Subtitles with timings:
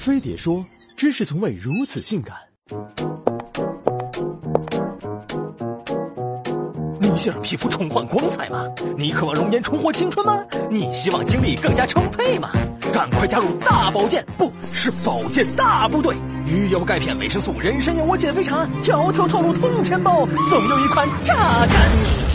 [0.00, 0.64] 飞碟说
[0.96, 2.34] ：“知识从未如此性感。”
[6.98, 8.64] 你想让皮肤重焕光彩吗？
[8.96, 10.42] 你渴望容颜重获青春吗？
[10.70, 12.50] 你希望精力更加充沛吗？
[12.90, 16.16] 赶快加入大保健，不是保健大部队！
[16.46, 21.34] 鱼油钙片、维生素、人参燕窝减肥茶，条条套路通钱包，总有一款榨
[21.66, 22.29] 干你。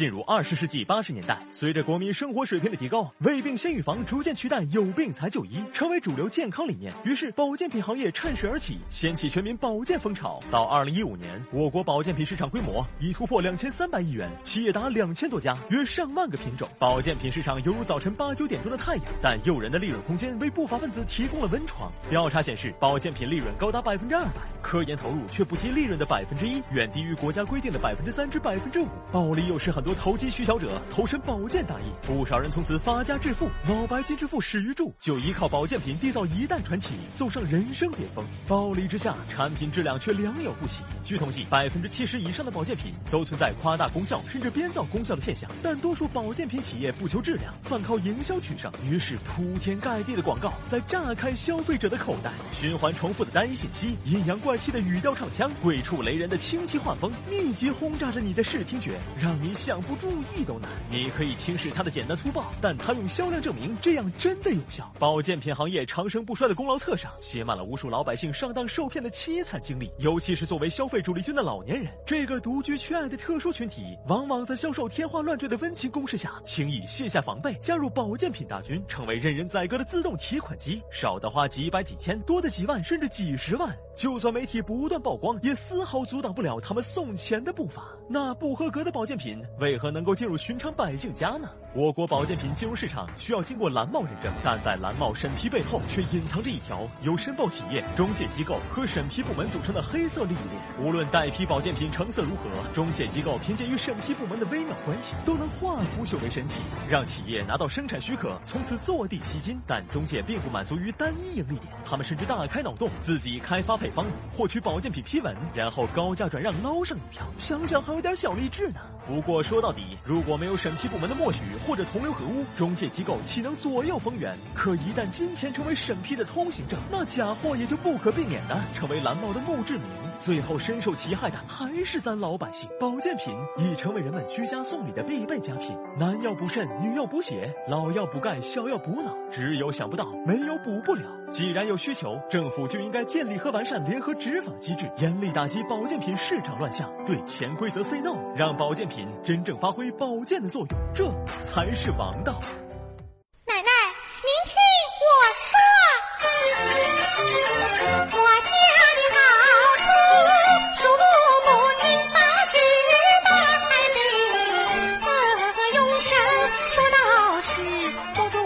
[0.00, 6.90] 进入二十世纪八十年代，随着国民生活水平的提高，未病先预防逐渐取代有病才就医，成为主流健康理念。
[7.04, 10.42] 于是，保健品行业趁势而起，掀起全民保健风潮。
[10.50, 16.66] 到二零一五年，我国保健品市场规模已突破两千三百亿元，企业达两千多家，约上万个品种。
[16.78, 21.92] 保健品市场犹如早晨八九点钟的太阳，但诱人的利润空间为不法分子提供了温床。
[22.08, 28.86] 调查显示，保健品利润高达百分之二百，科研投入却不及利润的百分之一，远低于国家规定的百分之三至百分之五。
[29.12, 29.89] 暴利又是很多。
[29.94, 33.48] 投机取巧者投身保健大业，不少人从此发家致富。
[33.66, 38.24] 脑白金之父史玉柱就依靠保健品缔造一代传奇，走上人生巅峰。
[38.46, 40.82] 暴利之下，产品质量却良莠不齐。
[41.04, 45.50] 据统计，百分之七十以上的保健品都存在夸大功效甚至编造功效的现象。
[45.62, 52.30] 但多数保健品企业不求质量，反靠营销取胜，于是铺天盖地的广告在炸开消费者的口袋。
[52.52, 60.70] 循环重复的单一信息，阴阳怪气的语调唱腔，鬼畜雷人的清奇画风，密集轰炸着你的视听觉，让你想不注意都难。
[60.90, 64.90] 你可以轻视它的简单粗暴，但它用销量证明这样真的有效。
[64.98, 69.90] 保健品行业长盛不衰的功劳册上，写满了无数老百姓上当受骗的凄惨经历。
[69.98, 80.82] 尤其是作为消费主力军的老年人，这个独居缺爱的特殊群体，往往在销售天花乱坠的温情攻势下，轻易卸下防备，加入保健品大军，成为任人宰割的自动提款机。
[80.90, 83.74] 少的花几百几千，多的几万甚至几十万。
[83.96, 87.88] 就算媒体不断曝光，也丝毫阻挡不了他们送钱的步伐。
[88.08, 91.48] 那不合格的保健品为何能够进入寻常百姓家呢？
[91.74, 100.88] 我国保健品进入市场需要经过蓝帽认证，但在蓝帽审批背后却隐藏着一条由申报企业、中介机构和审批部门组成的黑色利益链。
[100.88, 109.60] 无论代批保健品成色如何，中介机构凭借与审批部门的微妙关系，都能化腐朽为神奇，让企业拿到生产许可，从此坐地吸金。
[109.66, 117.26] 但中介并不满足于单一盈利点，他们甚至大开脑洞，自己开发配方，获取保健品批文，然后高价转让捞上一票。
[117.36, 118.80] 想想还有点小励志呢。
[119.06, 124.36] 不过说到底，如果没有审批部门的默许或者同流合污，中介机构岂能左右逢源？
[124.54, 130.09] 可一旦金钱成为审批的通行证，那假货也就不可避免地成为蓝帽的墓志铭。
[130.20, 132.68] 最后深受其害的还是咱老百姓。
[132.78, 141.04] 保健品已成为人们居家送礼的必备佳品，男要补肾，女要补血，老要补钙，小要补脑，只有想不到，没有补不了。
[141.32, 151.10] 既然有需求，政府就应该建立和完善联合执法机制，严厉打击保健品市场乱象，对潜规则 say no，让保健品真正发挥保健的作用，这
[151.48, 152.40] 才是王道。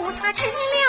[0.05, 0.84] 独特之妙。